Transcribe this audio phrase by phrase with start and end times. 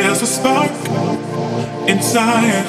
[0.00, 0.70] There's a spark
[1.88, 2.66] inside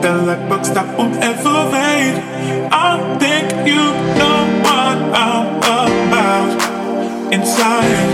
[0.00, 2.22] that light box that won't ever fade.
[2.70, 3.82] I think you
[4.18, 6.50] know what I'm about
[7.34, 8.08] inside.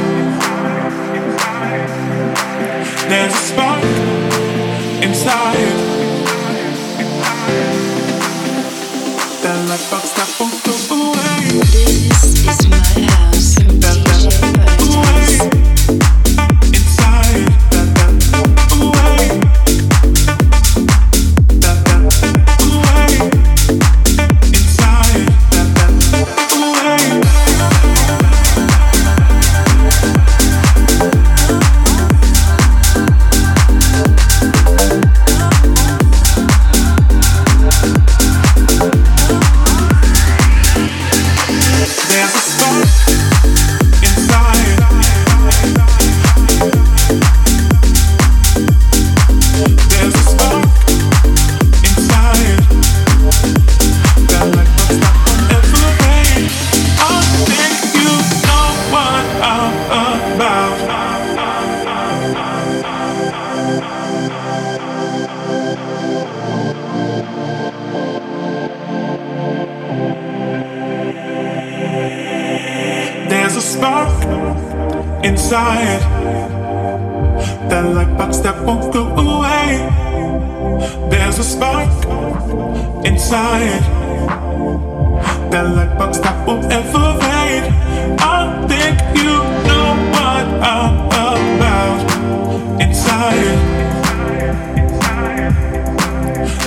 [3.10, 3.84] There's a spark
[5.04, 5.68] inside
[9.42, 11.60] that light box that won't go away.
[11.68, 12.78] This is my
[13.12, 13.41] house.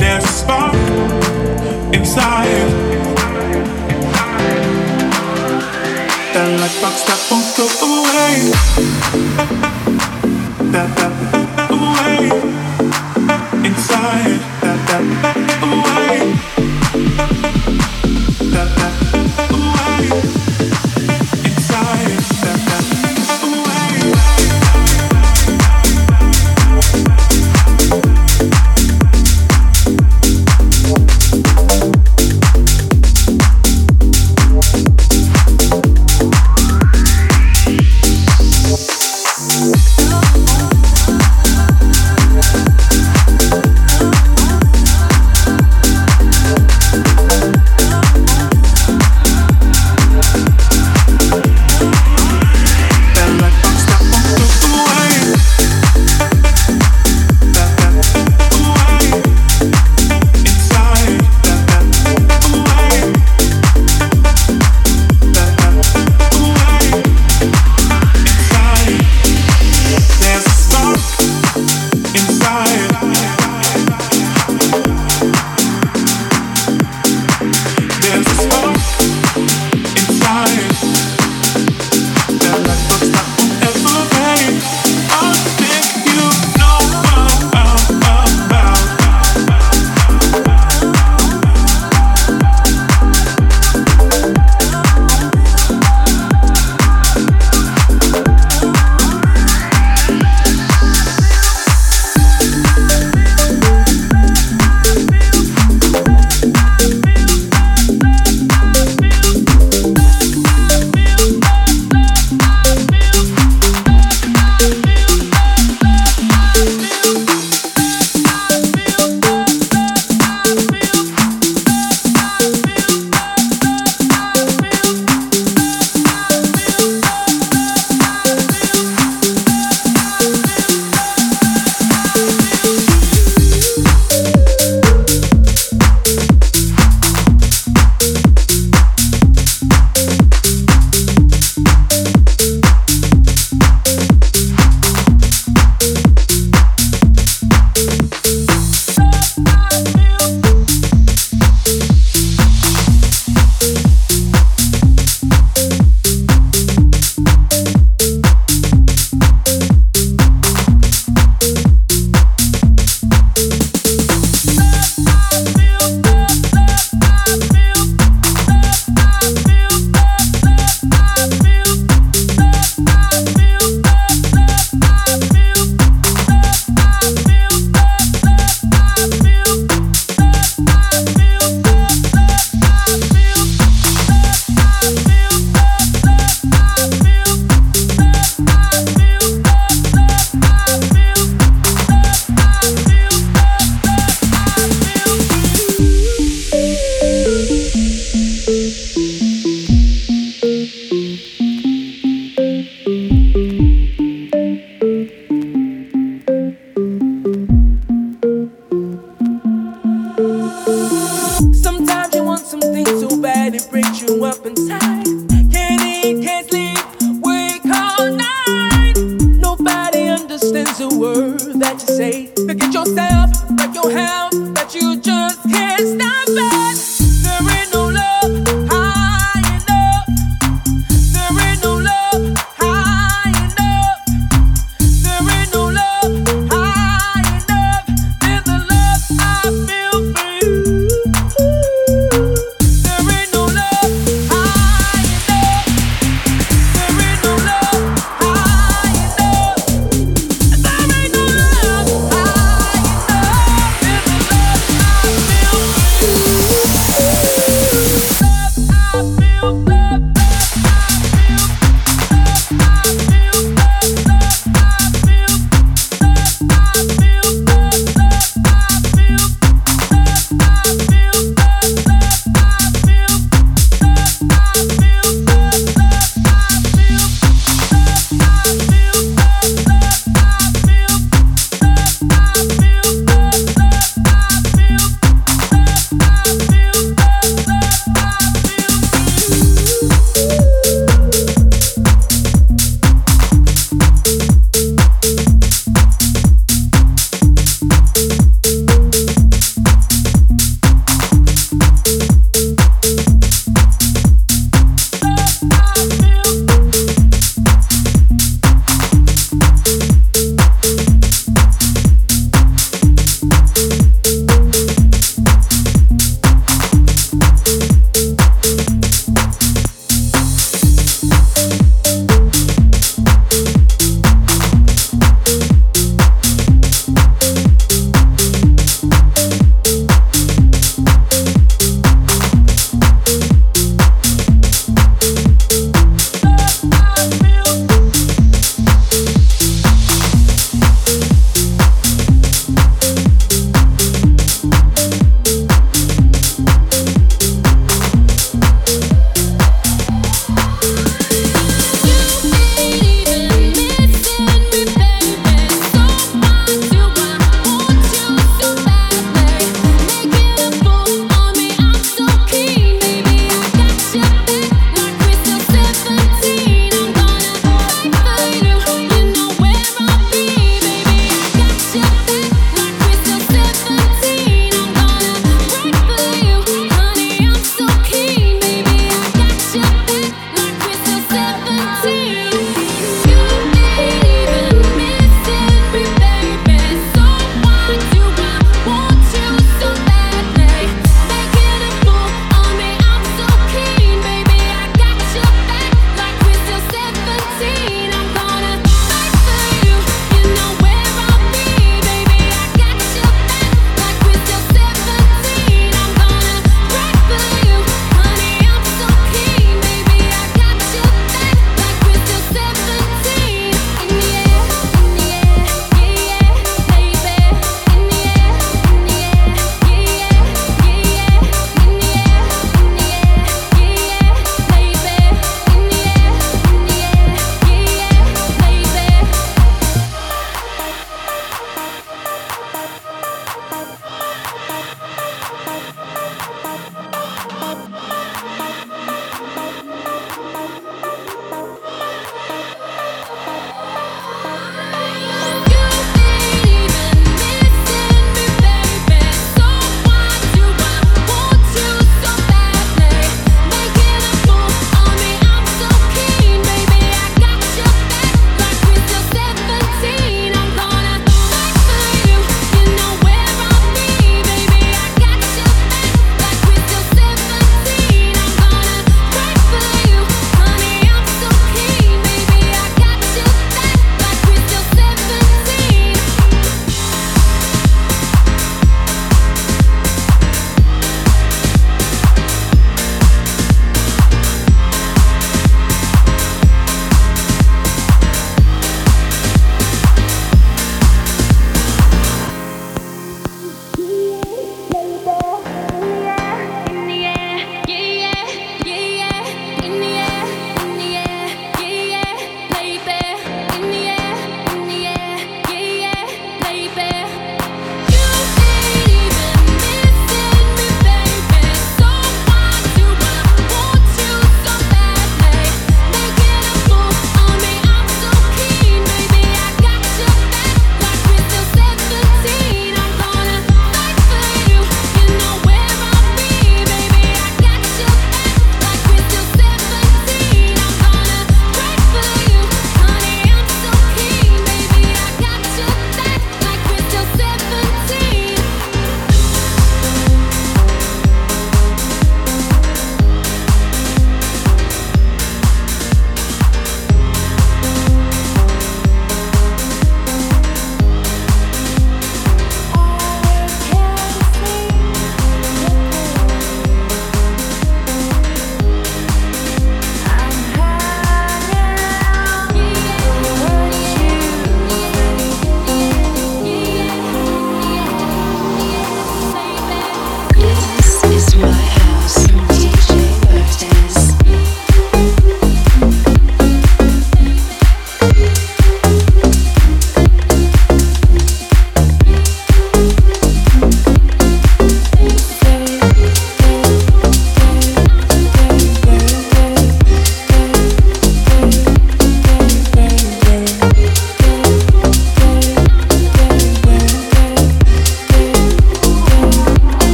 [0.00, 0.74] There's a spark
[1.94, 2.48] inside.
[6.34, 8.34] That light box that won't go away.
[10.70, 11.19] That, that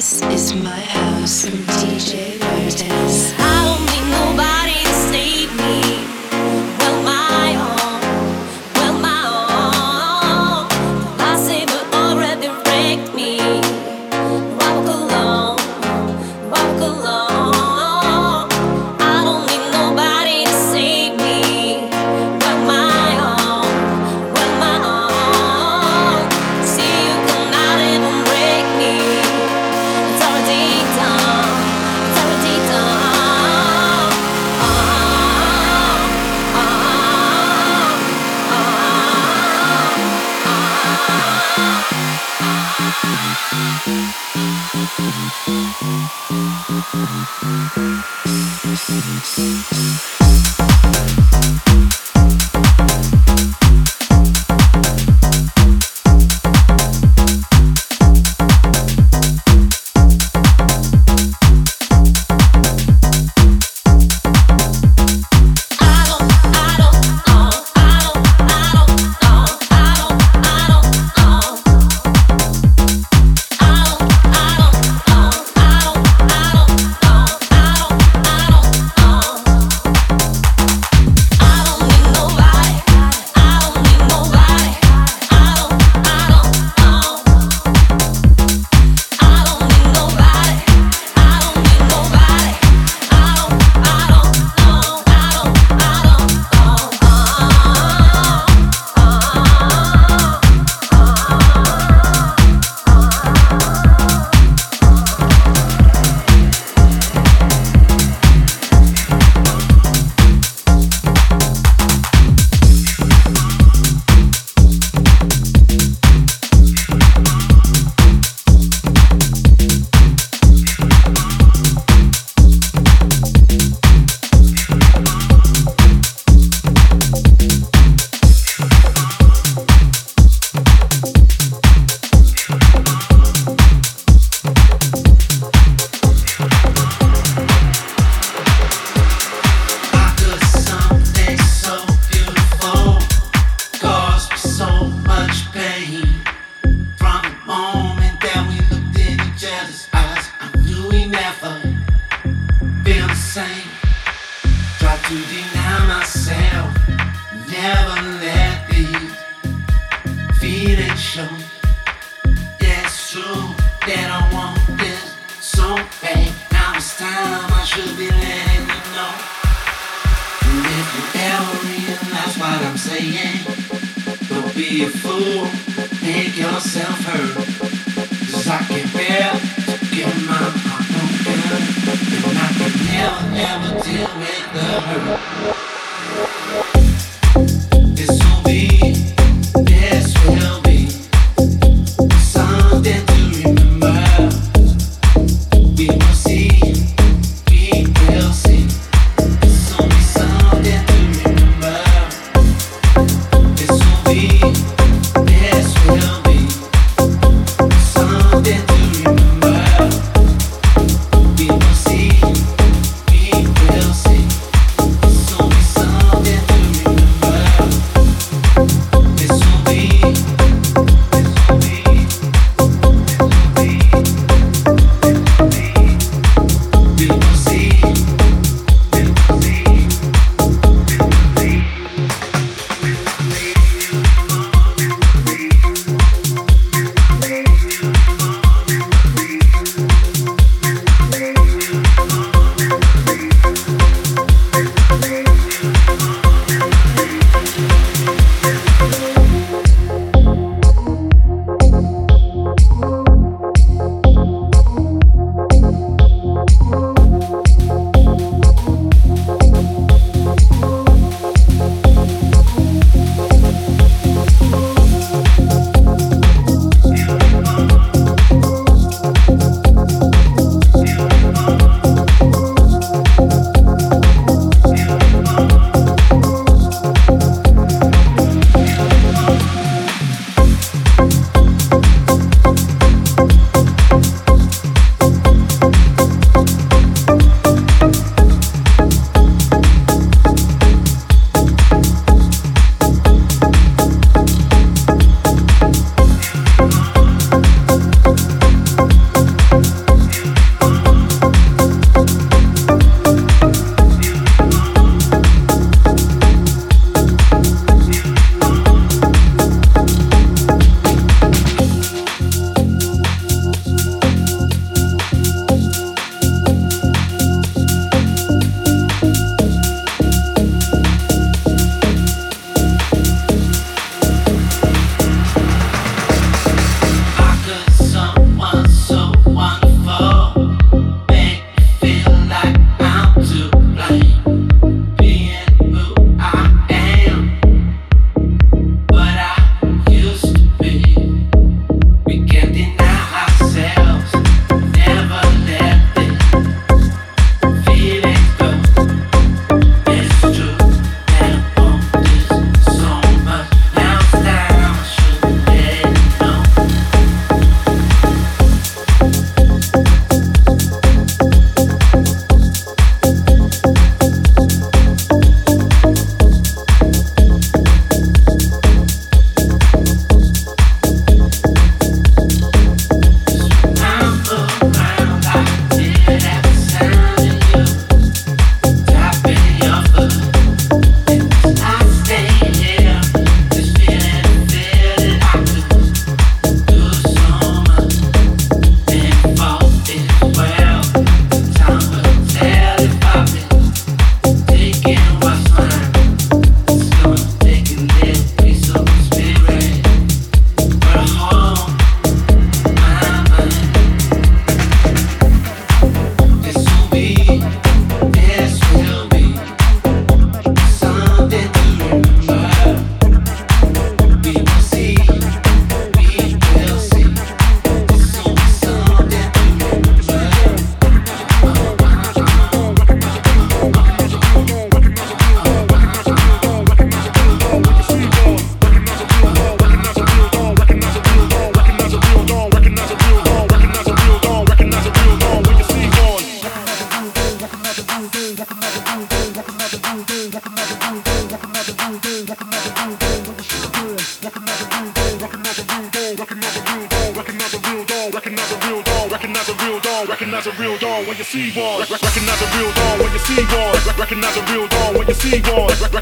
[0.00, 3.39] This is my house from DJ Bertens.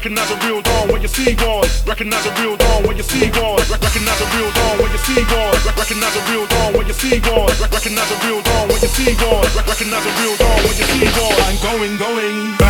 [0.09, 1.69] Recognize a real dawn when you see one.
[1.85, 3.61] Recognize a real dawn when you see one.
[3.69, 5.53] Recognize a real dawn when you see one.
[5.77, 7.45] Recognize a real dawn when you see one.
[7.61, 9.45] Recognize a real dawn when you see one.
[9.69, 11.37] Recognize a real dawn when you see one.
[11.45, 12.68] I'm going, going back.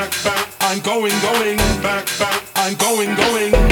[0.00, 0.48] back, back.
[0.60, 2.42] I'm going, going back, back.
[2.56, 3.69] I'm going, going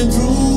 [0.00, 0.49] Yeah.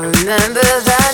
[0.00, 1.07] I got to